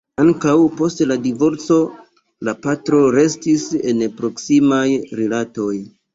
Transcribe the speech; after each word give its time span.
Ankaŭ 0.21 0.53
post 0.77 1.03
la 1.11 1.17
divorco 1.25 1.77
la 2.47 2.55
paro 2.65 3.03
restis 3.17 3.67
en 3.93 4.03
proksimaj 4.19 4.83
rilatoj. 5.23 5.71